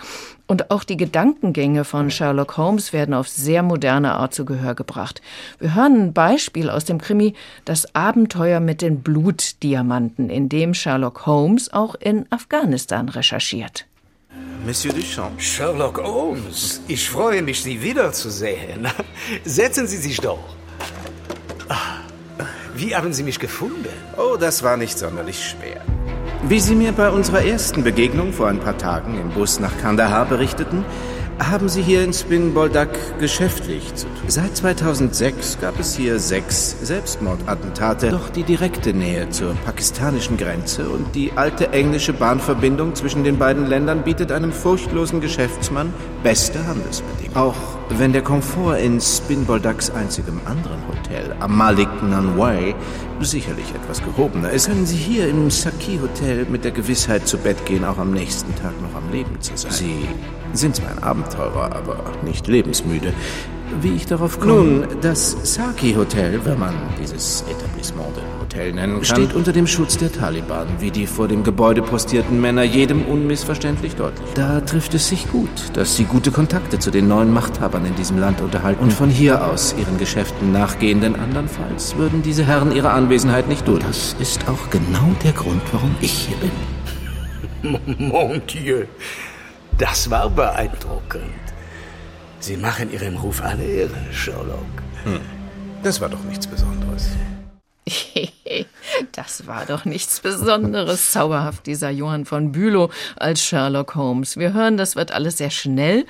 [0.48, 5.22] und auch die Gedankengänge von Sherlock Holmes werden auf sehr moderne Art zu Gehör gebracht.
[5.60, 7.34] Wir hören ein Beispiel aus dem Krimi
[7.66, 13.86] Das Abenteuer mit den Blutdiamanten, in dem Sherlock Holmes auch in Afghanistan recherchiert.
[14.66, 15.40] Monsieur Duchamp.
[15.40, 18.88] Sherlock Holmes, ich freue mich, Sie wiederzusehen.
[19.46, 20.56] Setzen Sie sich doch.
[21.70, 22.00] Ah,
[22.76, 23.88] wie haben Sie mich gefunden?
[24.18, 25.82] Oh, das war nicht sonderlich schwer.
[26.48, 30.28] Wie Sie mir bei unserer ersten Begegnung vor ein paar Tagen im Bus nach Kandahar
[30.28, 30.86] berichteten,
[31.40, 34.30] haben Sie hier in Spin Boldak geschäftlich zu tun.
[34.30, 38.12] Seit 2006 gab es hier sechs Selbstmordattentate.
[38.12, 43.66] Doch die direkte Nähe zur pakistanischen Grenze und die alte englische Bahnverbindung zwischen den beiden
[43.66, 47.36] Ländern bietet einem furchtlosen Geschäftsmann beste Handelsbedingungen.
[47.36, 52.76] Auch wenn der Komfort in Spin Boldaks einzigem anderen Hotel, am Malik Nanwai,
[53.22, 57.66] sicherlich etwas gehobener ist, können Sie hier im Saki Hotel mit der Gewissheit zu Bett
[57.66, 59.72] gehen, auch am nächsten Tag noch am Leben zu sein.
[59.72, 60.08] Sie
[60.54, 63.14] sind zwar ein Abenteurer, aber nicht lebensmüde.
[63.82, 64.54] Wie ich darauf komme?
[64.54, 69.68] Nun, das Saki Hotel, wenn man dieses Etablissement denn Hotel nennen kann, steht unter dem
[69.68, 74.28] Schutz der Taliban, wie die vor dem Gebäude postierten Männer jedem unmissverständlich deutlich.
[74.34, 78.18] Da trifft es sich gut, dass sie gute Kontakte zu den neuen Machthabern in diesem
[78.18, 82.92] Land unterhalten und von hier aus ihren Geschäften nachgehen, denn andernfalls würden diese Herren ihre
[82.92, 83.86] Anwesenheit nicht dulden.
[83.88, 87.80] Das ist auch genau der Grund, warum ich hier bin.
[88.10, 88.86] Mon Dieu.
[89.78, 91.24] Das war beeindruckend.
[92.40, 94.60] Sie machen Ihrem Ruf alle Ehre, Sherlock.
[95.04, 95.20] Hm.
[95.84, 97.10] Das war doch nichts Besonderes.
[99.12, 101.12] das war doch nichts Besonderes.
[101.12, 104.38] Zauberhaft, dieser Johann von Bülow als Sherlock Holmes.
[104.38, 106.06] Wir hören, das wird alles sehr schnell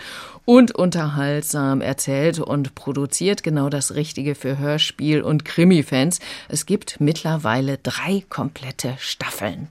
[0.45, 3.43] und unterhaltsam erzählt und produziert.
[3.43, 6.19] Genau das Richtige für Hörspiel- und Krimi-Fans.
[6.47, 9.67] Es gibt mittlerweile drei komplette Staffeln.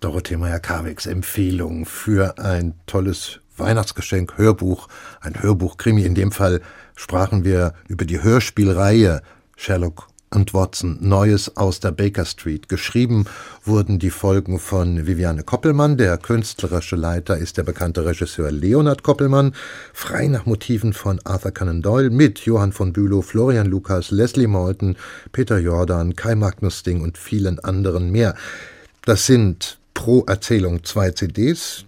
[0.00, 4.88] Dorothee Meyer-Karwigs Empfehlung für ein tolles Weihnachtsgeschenk, Hörbuch,
[5.20, 6.04] ein Hörbuch-Krimi.
[6.04, 6.60] In dem Fall
[6.96, 9.22] sprachen wir über die Hörspielreihe
[9.56, 12.68] Sherlock und Watson, Neues aus der Baker Street.
[12.68, 13.24] Geschrieben
[13.64, 15.96] wurden die Folgen von Viviane Koppelmann.
[15.96, 19.54] Der künstlerische Leiter ist der bekannte Regisseur Leonard Koppelmann.
[19.92, 24.96] Frei nach Motiven von Arthur Conan Doyle mit Johann von Bülow, Florian Lukas, Leslie Malton,
[25.32, 28.34] Peter Jordan, Kai Magnus Ding und vielen anderen mehr.
[29.04, 31.84] Das sind pro Erzählung zwei CDs,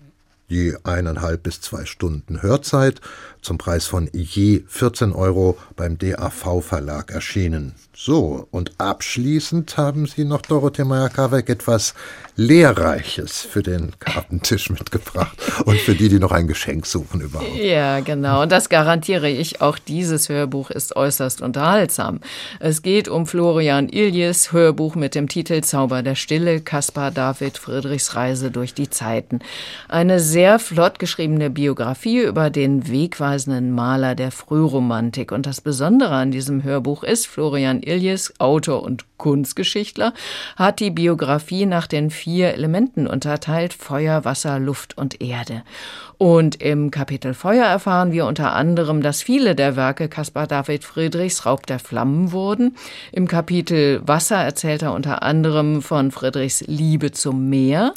[0.49, 3.01] je eineinhalb bis zwei Stunden Hörzeit.
[3.43, 7.75] Zum Preis von je 14 Euro beim DAV Verlag erschienen.
[7.95, 11.95] So, und abschließend haben Sie noch Dorothee Meyer-Karweck etwas
[12.37, 17.55] Lehrreiches für den Kartentisch mitgebracht und für die, die noch ein Geschenk suchen überhaupt.
[17.55, 18.43] Ja, genau.
[18.43, 19.61] Und das garantiere ich.
[19.61, 22.21] Auch dieses Hörbuch ist äußerst unterhaltsam.
[22.59, 28.17] Es geht um Florian Iljes Hörbuch mit dem Titel Zauber der Stille, Caspar David Friedrichs
[28.17, 29.41] Reise durch die Zeiten.
[29.89, 32.89] Eine sehr flott geschriebene Biografie über den
[33.33, 35.33] wegweisenden Maler der Frühromantik.
[35.33, 40.13] Und das Besondere an diesem Hörbuch ist, Florian Iljes, Autor und Kunstgeschichtler,
[40.57, 45.63] hat die Biografie nach den vier Elementen unterteilt Feuer, Wasser, Luft und Erde.
[46.23, 51.47] Und im Kapitel Feuer erfahren wir unter anderem, dass viele der Werke Caspar David Friedrichs
[51.47, 52.77] Raub der Flammen wurden.
[53.11, 57.93] Im Kapitel Wasser erzählt er unter anderem von Friedrichs Liebe zum Meer.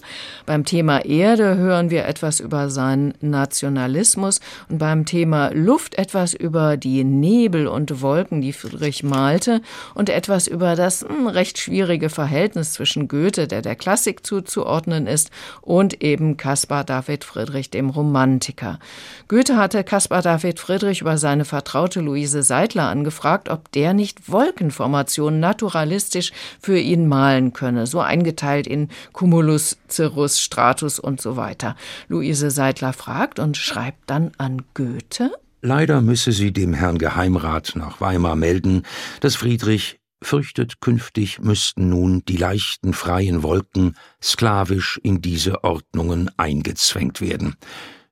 [0.48, 6.78] Beim Thema Erde hören wir etwas über seinen Nationalismus und beim Thema Luft etwas über
[6.78, 9.62] die Nebel und Wolken, die Friedrich malte
[9.94, 15.30] und etwas über das hm, recht schwierige Verhältnis zwischen Goethe, der der Klassik zuzuordnen ist,
[15.62, 18.80] und eben Caspar David Friedrich, dem Roman Romantiker.
[19.28, 25.42] Goethe hatte Caspar David Friedrich über seine Vertraute Luise Seidler angefragt, ob der nicht Wolkenformationen
[25.42, 31.76] naturalistisch für ihn malen könne, so eingeteilt in Cumulus, Cirrus, Stratus und so weiter.
[32.08, 35.32] Luise Seidler fragt und schreibt dann an Goethe.
[35.62, 38.84] Leider müsse sie dem Herrn Geheimrat nach Weimar melden,
[39.20, 47.20] dass Friedrich fürchtet, künftig müssten nun die leichten freien Wolken sklavisch in diese Ordnungen eingezwängt
[47.20, 47.56] werden.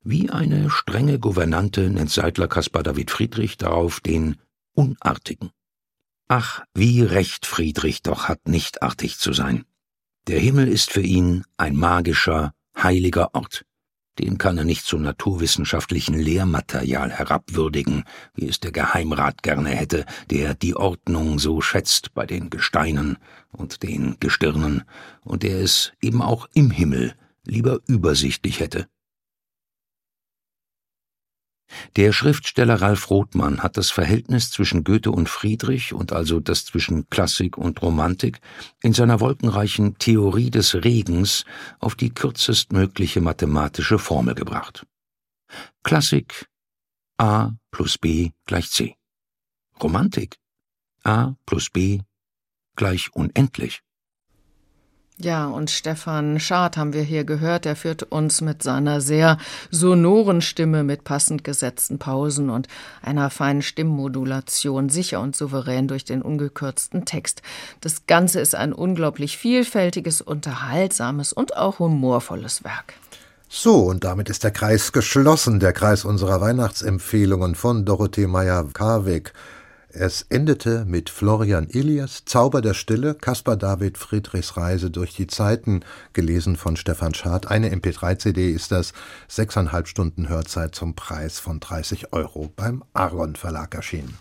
[0.05, 4.35] Wie eine strenge Gouvernante nennt Seidler Caspar David Friedrich darauf den
[4.73, 5.51] Unartigen.
[6.27, 9.63] Ach, wie recht Friedrich doch hat, nicht artig zu sein.
[10.27, 13.65] Der Himmel ist für ihn ein magischer, heiliger Ort.
[14.19, 20.53] Den kann er nicht zum naturwissenschaftlichen Lehrmaterial herabwürdigen, wie es der Geheimrat gerne hätte, der
[20.53, 23.17] die Ordnung so schätzt bei den Gesteinen
[23.51, 24.83] und den Gestirnen
[25.21, 28.87] und der es eben auch im Himmel lieber übersichtlich hätte.
[31.95, 37.09] Der Schriftsteller Ralf Rothmann hat das Verhältnis zwischen Goethe und Friedrich und also das zwischen
[37.09, 38.39] Klassik und Romantik
[38.81, 41.45] in seiner wolkenreichen Theorie des Regens
[41.79, 44.85] auf die kürzestmögliche mathematische Formel gebracht.
[45.83, 46.47] Klassik
[47.17, 48.95] A plus B gleich C.
[49.81, 50.37] Romantik
[51.03, 51.99] A plus B
[52.75, 53.81] gleich unendlich.
[55.19, 57.67] Ja, und Stefan Schad haben wir hier gehört.
[57.67, 59.37] Er führt uns mit seiner sehr
[59.69, 62.67] sonoren Stimme mit passend gesetzten Pausen und
[63.03, 67.43] einer feinen Stimmmodulation sicher und souverän durch den ungekürzten Text.
[67.79, 72.95] Das Ganze ist ein unglaublich vielfältiges, unterhaltsames und auch humorvolles Werk.
[73.47, 79.31] So, und damit ist der Kreis geschlossen, der Kreis unserer Weihnachtsempfehlungen von Dorothee Meyer-Karweg.
[79.95, 85.81] Es endete mit Florian Ilias, Zauber der Stille, Caspar David Friedrichs Reise durch die Zeiten,
[86.13, 87.51] gelesen von Stefan Schad.
[87.51, 88.93] Eine MP3-CD ist das,
[89.27, 94.17] sechseinhalb Stunden Hörzeit zum Preis von 30 Euro beim Aaron Verlag erschienen.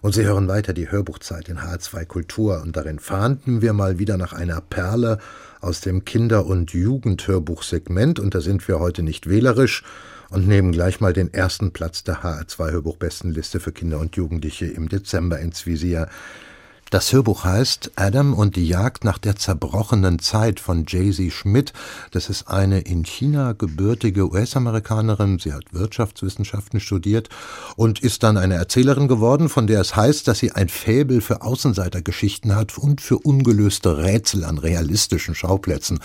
[0.00, 4.16] Und Sie hören weiter die Hörbuchzeit in H2 Kultur und darin fahnden wir mal wieder
[4.16, 5.18] nach einer Perle
[5.60, 9.84] aus dem Kinder- und Jugendhörbuchsegment und da sind wir heute nicht wählerisch,
[10.32, 14.88] und nehmen gleich mal den ersten Platz der HR2 Hörbuchbestenliste für Kinder und Jugendliche im
[14.88, 16.08] Dezember ins Visier.
[16.92, 21.72] Das Hörbuch heißt Adam und die Jagd nach der zerbrochenen Zeit von Jay-Z Schmidt.
[22.10, 25.38] Das ist eine in China gebürtige US-Amerikanerin.
[25.38, 27.30] Sie hat Wirtschaftswissenschaften studiert
[27.76, 31.40] und ist dann eine Erzählerin geworden, von der es heißt, dass sie ein Faible für
[31.40, 35.98] Außenseitergeschichten hat und für ungelöste Rätsel an realistischen Schauplätzen.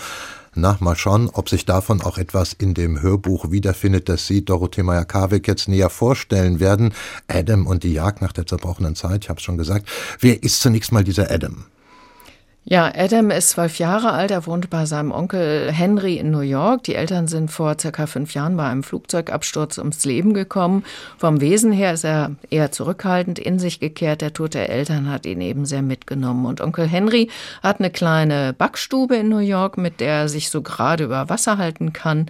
[0.60, 4.82] Na, mal schauen, ob sich davon auch etwas in dem Hörbuch wiederfindet, das Sie, Dorothee
[4.82, 6.94] Meyer-Karwig, jetzt näher vorstellen werden.
[7.28, 9.88] Adam und die Jagd nach der zerbrochenen Zeit, ich habe es schon gesagt.
[10.18, 11.66] Wer ist zunächst mal dieser Adam?
[12.70, 14.30] Ja, Adam ist zwölf Jahre alt.
[14.30, 16.82] Er wohnt bei seinem Onkel Henry in New York.
[16.82, 20.84] Die Eltern sind vor circa fünf Jahren bei einem Flugzeugabsturz ums Leben gekommen.
[21.16, 24.20] Vom Wesen her ist er eher zurückhaltend, in sich gekehrt.
[24.20, 26.44] Der Tod der Eltern hat ihn eben sehr mitgenommen.
[26.44, 27.30] Und Onkel Henry
[27.62, 31.56] hat eine kleine Backstube in New York, mit der er sich so gerade über Wasser
[31.56, 32.26] halten kann.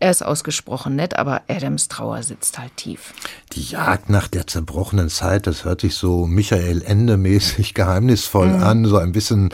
[0.00, 3.14] Er ist ausgesprochen nett, aber Adams Trauer sitzt halt tief.
[3.52, 8.62] Die Jagd nach der zerbrochenen Zeit, das hört sich so Michael Ende mäßig geheimnisvoll mhm.
[8.64, 9.50] an, so ein bisschen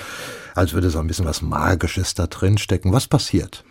[0.55, 2.93] als würde so ein bisschen was Magisches da drin stecken.
[2.93, 3.65] Was passiert?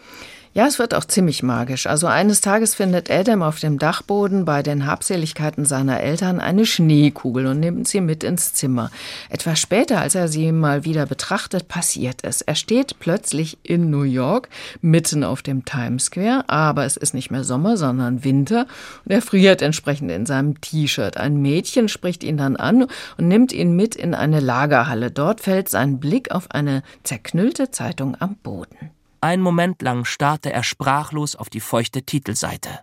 [0.54, 1.88] Ja, es wird auch ziemlich magisch.
[1.88, 7.48] Also eines Tages findet Adam auf dem Dachboden bei den Habseligkeiten seiner Eltern eine Schneekugel
[7.48, 8.92] und nimmt sie mit ins Zimmer.
[9.30, 12.42] Etwas später, als er sie mal wieder betrachtet, passiert es.
[12.42, 14.50] Er steht plötzlich in New York,
[14.82, 18.68] mitten auf dem Times Square, aber es ist nicht mehr Sommer, sondern Winter
[19.06, 21.16] und er friert entsprechend in seinem T-Shirt.
[21.16, 22.88] Ein Mädchen spricht ihn dann an
[23.18, 25.12] und nimmt ihn mit in eine Lagerhalle.
[25.12, 28.92] Dort fällt sein Blick auf eine zerknüllte Zeitung am Boden.
[29.22, 32.80] Ein Moment lang starrte er sprachlos auf die feuchte Titelseite.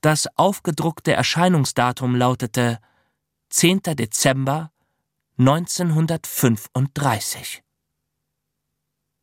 [0.00, 2.80] Das aufgedruckte Erscheinungsdatum lautete
[3.50, 3.82] 10.
[3.92, 4.72] Dezember
[5.38, 7.62] 1935.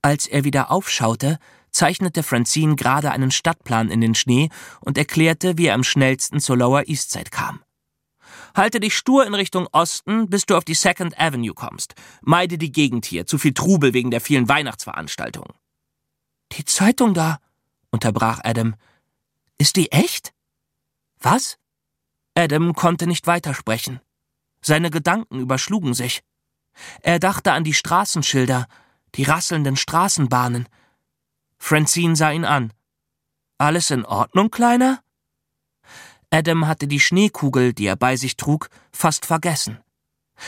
[0.02, 1.40] Als er wieder aufschaute,
[1.72, 4.48] zeichnete Francine gerade einen Stadtplan in den Schnee
[4.80, 7.62] und erklärte, wie er am schnellsten zur Lower East Side kam.
[8.56, 11.96] Halte dich stur in Richtung Osten, bis du auf die Second Avenue kommst.
[12.22, 15.52] Meide die Gegend hier, zu viel Trubel wegen der vielen Weihnachtsveranstaltungen.
[16.54, 17.40] Die Zeitung da,
[17.92, 18.76] unterbrach Adam.
[19.58, 20.34] Ist die echt?
[21.20, 21.58] Was?
[22.36, 24.02] Adam konnte nicht weitersprechen.
[24.62, 26.24] Seine Gedanken überschlugen sich.
[27.02, 28.68] Er dachte an die Straßenschilder,
[29.16, 30.68] die rasselnden Straßenbahnen.
[31.58, 32.74] Francine sah ihn an.
[33.58, 35.04] Alles in Ordnung, Kleiner?
[36.32, 39.80] Adam hatte die Schneekugel, die er bei sich trug, fast vergessen.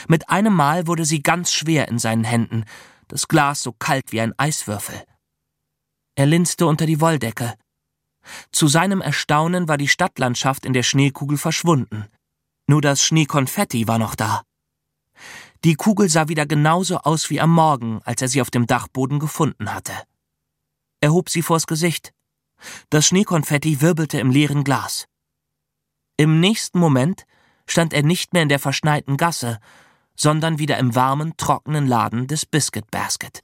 [0.07, 2.65] Mit einem Mal wurde sie ganz schwer in seinen Händen,
[3.09, 5.03] das Glas so kalt wie ein Eiswürfel.
[6.15, 7.55] Er linste unter die Wolldecke.
[8.51, 12.07] Zu seinem Erstaunen war die Stadtlandschaft in der Schneekugel verschwunden.
[12.67, 14.43] Nur das Schneekonfetti war noch da.
[15.63, 19.19] Die Kugel sah wieder genauso aus wie am Morgen, als er sie auf dem Dachboden
[19.19, 19.93] gefunden hatte.
[21.01, 22.13] Er hob sie vors Gesicht.
[22.89, 25.07] Das Schneekonfetti wirbelte im leeren Glas.
[26.15, 27.25] Im nächsten Moment
[27.65, 29.59] stand er nicht mehr in der verschneiten Gasse,
[30.15, 33.43] sondern wieder im warmen, trockenen Laden des Biscuit Basket.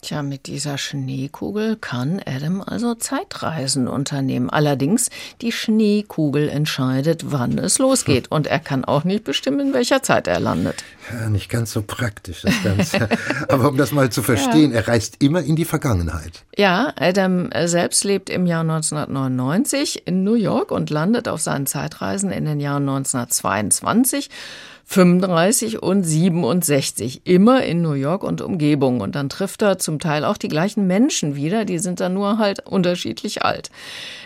[0.00, 4.48] Tja, mit dieser Schneekugel kann Adam also Zeitreisen unternehmen.
[4.48, 5.10] Allerdings,
[5.42, 8.30] die Schneekugel entscheidet, wann es losgeht.
[8.30, 10.84] Und er kann auch nicht bestimmen, in welcher Zeit er landet.
[11.12, 13.08] Ja, nicht ganz so praktisch, das Ganze.
[13.48, 14.78] Aber um das mal zu verstehen, ja.
[14.78, 16.44] er reist immer in die Vergangenheit.
[16.56, 22.30] Ja, Adam selbst lebt im Jahr 1999 in New York und landet auf seinen Zeitreisen
[22.30, 24.30] in den Jahren 1922
[24.90, 29.02] 35 und 67, immer in New York und Umgebung.
[29.02, 32.38] Und dann trifft er zum Teil auch die gleichen Menschen wieder, die sind dann nur
[32.38, 33.70] halt unterschiedlich alt.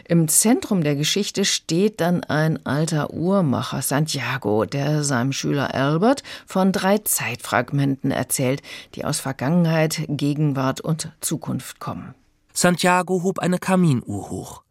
[0.06, 6.70] Im Zentrum der Geschichte steht dann ein alter Uhrmacher, Santiago, der seinem Schüler Albert von
[6.70, 8.62] drei Zeitfragmenten erzählt,
[8.94, 12.14] die aus Vergangenheit, Gegenwart und Zukunft kommen.
[12.52, 14.62] Santiago hob eine Kaminuhr hoch.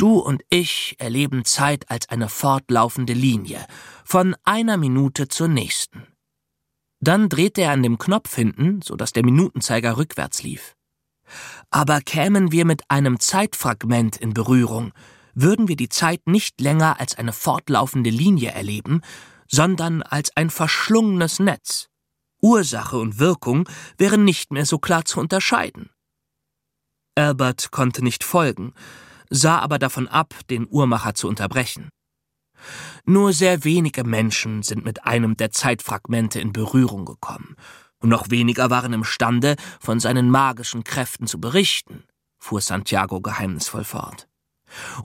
[0.00, 3.66] Du und ich erleben Zeit als eine fortlaufende Linie,
[4.02, 6.06] von einer Minute zur nächsten.
[7.00, 10.74] Dann drehte er an dem Knopf hinten, so dass der Minutenzeiger rückwärts lief.
[11.68, 14.92] Aber kämen wir mit einem Zeitfragment in Berührung,
[15.34, 19.02] würden wir die Zeit nicht länger als eine fortlaufende Linie erleben,
[19.48, 21.90] sondern als ein verschlungenes Netz.
[22.40, 25.90] Ursache und Wirkung wären nicht mehr so klar zu unterscheiden.
[27.16, 28.72] Albert konnte nicht folgen,
[29.30, 31.88] sah aber davon ab, den Uhrmacher zu unterbrechen.
[33.06, 37.56] Nur sehr wenige Menschen sind mit einem der Zeitfragmente in Berührung gekommen,
[38.02, 42.04] und noch weniger waren imstande, von seinen magischen Kräften zu berichten,
[42.38, 44.26] fuhr Santiago geheimnisvoll fort.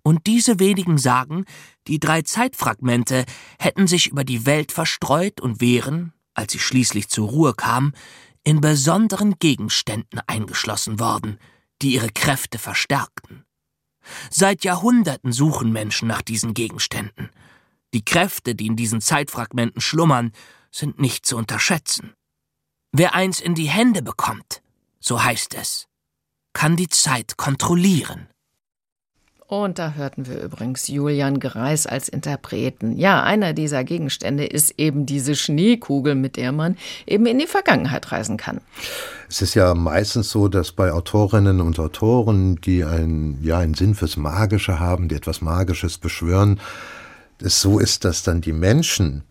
[0.04, 1.46] Und diese wenigen sagen,
[1.88, 3.26] die drei Zeitfragmente
[3.60, 7.94] hätten sich über die Welt verstreut und wären, als sie schließlich zur Ruhe kam,
[8.44, 11.40] in besonderen Gegenständen eingeschlossen worden,
[11.82, 13.45] die ihre Kräfte verstärkten.
[14.30, 17.30] Seit Jahrhunderten suchen Menschen nach diesen Gegenständen.
[17.94, 20.32] Die Kräfte, die in diesen Zeitfragmenten schlummern,
[20.72, 22.14] sind nicht zu unterschätzen.
[22.92, 24.62] Wer eins in die Hände bekommt,
[25.00, 25.88] so heißt es,
[26.54, 28.28] kann die Zeit kontrollieren.
[29.48, 32.98] Und da hörten wir übrigens Julian Greis als Interpreten.
[32.98, 38.12] Ja, einer dieser Gegenstände ist eben diese Schneekugel, mit der man eben in die Vergangenheit
[38.12, 38.60] reisen kann.
[39.30, 43.94] Es ist ja meistens so, dass bei Autorinnen und Autoren, die ein, ja, einen Sinn
[43.94, 46.60] fürs Magische haben, die etwas Magisches beschwören,
[47.40, 49.24] es so ist, dass dann die Menschen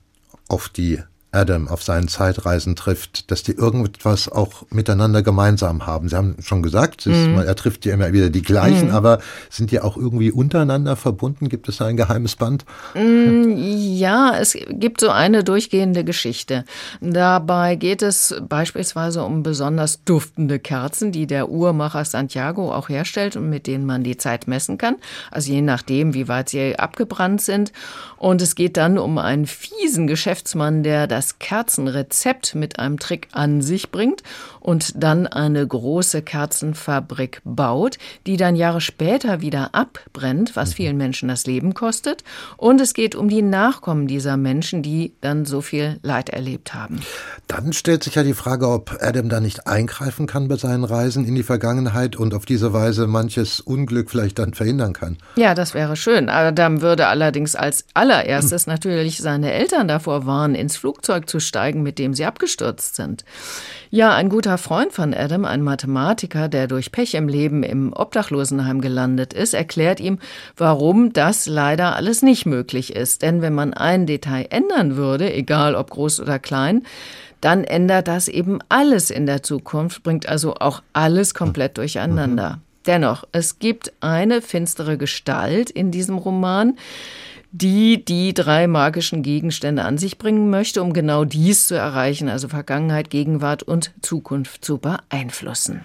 [0.46, 1.00] auf die
[1.34, 6.08] Adam auf seinen Zeitreisen trifft, dass die irgendetwas auch miteinander gemeinsam haben.
[6.08, 7.34] Sie haben schon gesagt, mhm.
[7.34, 8.94] mal, er trifft ja immer wieder die gleichen, mhm.
[8.94, 9.18] aber
[9.50, 11.48] sind die auch irgendwie untereinander verbunden?
[11.48, 12.64] Gibt es da ein geheimes Band?
[12.94, 16.64] Mm, ja, es gibt so eine durchgehende Geschichte.
[17.00, 23.50] Dabei geht es beispielsweise um besonders duftende Kerzen, die der Uhrmacher Santiago auch herstellt und
[23.50, 24.96] mit denen man die Zeit messen kann.
[25.30, 27.72] Also je nachdem, wie weit sie abgebrannt sind.
[28.16, 33.28] Und es geht dann um einen fiesen Geschäftsmann, der das das Kerzenrezept mit einem Trick
[33.32, 34.22] an sich bringt
[34.60, 37.96] und dann eine große Kerzenfabrik baut,
[38.26, 40.74] die dann Jahre später wieder abbrennt, was mhm.
[40.74, 42.24] vielen Menschen das Leben kostet.
[42.58, 47.00] Und es geht um die Nachkommen dieser Menschen, die dann so viel Leid erlebt haben.
[47.48, 51.24] Dann stellt sich ja die Frage, ob Adam da nicht eingreifen kann bei seinen Reisen
[51.24, 55.16] in die Vergangenheit und auf diese Weise manches Unglück vielleicht dann verhindern kann.
[55.36, 56.28] Ja, das wäre schön.
[56.28, 61.98] Adam würde allerdings als allererstes natürlich seine Eltern davor warnen, ins Flugzeug zu steigen, mit
[61.98, 63.24] dem sie abgestürzt sind.
[63.90, 68.80] Ja, ein guter Freund von Adam, ein Mathematiker, der durch Pech im Leben im Obdachlosenheim
[68.80, 70.18] gelandet ist, erklärt ihm,
[70.56, 73.22] warum das leider alles nicht möglich ist.
[73.22, 76.82] Denn wenn man ein Detail ändern würde, egal ob groß oder klein,
[77.40, 82.56] dann ändert das eben alles in der Zukunft, bringt also auch alles komplett durcheinander.
[82.56, 82.60] Mhm.
[82.86, 86.76] Dennoch, es gibt eine finstere Gestalt in diesem Roman,
[87.54, 92.48] die die drei magischen Gegenstände an sich bringen möchte, um genau dies zu erreichen, also
[92.48, 95.82] Vergangenheit, Gegenwart und Zukunft zu beeinflussen.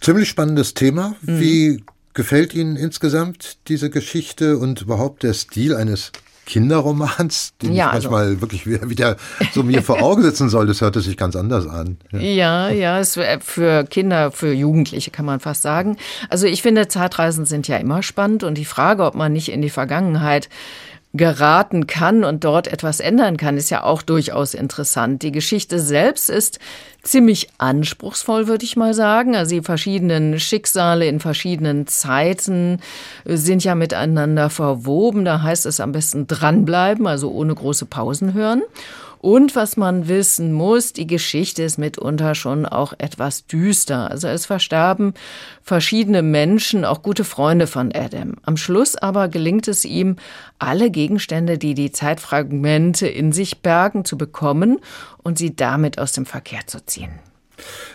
[0.00, 1.14] Ziemlich spannendes Thema.
[1.22, 1.40] Mhm.
[1.40, 6.10] Wie gefällt Ihnen insgesamt diese Geschichte und überhaupt der Stil eines
[6.44, 8.40] Kinderromans, den ja, ich manchmal also.
[8.40, 9.16] wirklich wieder
[9.52, 10.66] so mir vor Augen sitzen soll.
[10.66, 11.98] Das hörte sich ganz anders an.
[12.10, 15.96] Ja, ja, ja es, für Kinder, für Jugendliche kann man fast sagen.
[16.28, 19.62] Also ich finde, Zeitreisen sind ja immer spannend und die Frage, ob man nicht in
[19.62, 20.48] die Vergangenheit
[21.14, 25.22] geraten kann und dort etwas ändern kann, ist ja auch durchaus interessant.
[25.22, 26.58] Die Geschichte selbst ist
[27.02, 29.36] ziemlich anspruchsvoll, würde ich mal sagen.
[29.36, 32.80] Also die verschiedenen Schicksale in verschiedenen Zeiten
[33.24, 35.24] sind ja miteinander verwoben.
[35.24, 38.62] Da heißt es am besten dranbleiben, also ohne große Pausen hören.
[39.22, 44.10] Und was man wissen muss, die Geschichte ist mitunter schon auch etwas düster.
[44.10, 45.14] Also es verstarben
[45.62, 48.34] verschiedene Menschen, auch gute Freunde von Adam.
[48.42, 50.16] Am Schluss aber gelingt es ihm,
[50.58, 54.80] alle Gegenstände, die die Zeitfragmente in sich bergen, zu bekommen
[55.22, 57.12] und sie damit aus dem Verkehr zu ziehen.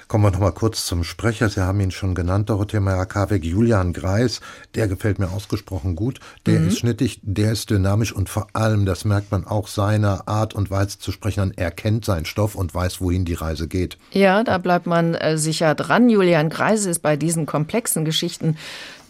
[0.07, 1.49] Kommen wir noch mal kurz zum Sprecher.
[1.49, 4.41] Sie haben ihn schon genannt, Dorothea Meyer-Karweg, Julian Greis.
[4.75, 6.19] Der gefällt mir ausgesprochen gut.
[6.45, 6.69] Der mhm.
[6.69, 10.71] ist schnittig, der ist dynamisch und vor allem, das merkt man auch seiner Art und
[10.71, 11.53] Weise zu sprechen an.
[11.55, 13.97] Er kennt seinen Stoff und weiß, wohin die Reise geht.
[14.11, 16.09] Ja, da bleibt man äh, sicher dran.
[16.09, 18.57] Julian Greis ist bei diesen komplexen Geschichten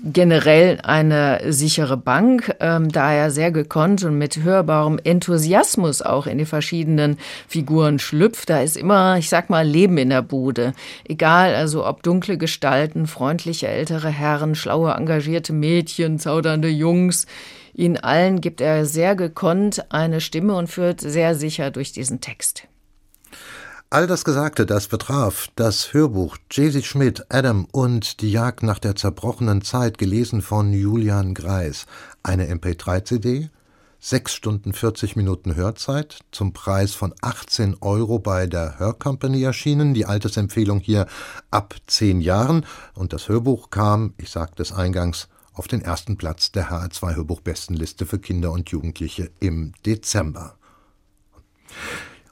[0.04, 6.38] generell eine sichere Bank, ähm, da er sehr gekonnt und mit hörbarem Enthusiasmus auch in
[6.38, 7.18] die verschiedenen
[7.48, 8.50] Figuren schlüpft.
[8.50, 10.74] Da ist immer, ich sag mal, Leben in der Bude.
[11.08, 17.26] Egal, also ob dunkle Gestalten, freundliche ältere Herren, schlaue, engagierte Mädchen, zaudernde Jungs.
[17.74, 22.68] Ihnen allen gibt er sehr gekonnt eine Stimme und führt sehr sicher durch diesen Text.
[23.90, 28.98] All das Gesagte, das betraf das Hörbuch Jay Schmidt, Adam und Die Jagd nach der
[28.98, 31.86] zerbrochenen Zeit, gelesen von Julian Greis.
[32.22, 33.48] Eine MP3-CD,
[34.02, 39.94] 6 Stunden 40 Minuten Hörzeit, zum Preis von 18 Euro bei der Hörcompany erschienen.
[39.94, 41.08] Die Altersempfehlung hier
[41.50, 42.66] ab 10 Jahren.
[42.94, 48.06] Und das Hörbuch kam, ich sagte es eingangs, auf den ersten Platz der HR2 Hörbuchbestenliste
[48.06, 50.58] für Kinder und Jugendliche im Dezember.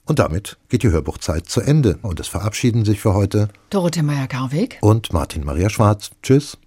[0.05, 4.77] Und damit geht die Hörbuchzeit zu Ende und es verabschieden sich für heute Dorothee Meyer-Karweg
[4.81, 6.11] und Martin Maria Schwarz.
[6.21, 6.57] Tschüss.